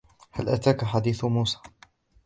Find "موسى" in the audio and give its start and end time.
1.25-1.57